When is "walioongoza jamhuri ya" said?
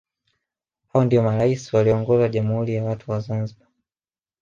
1.73-2.83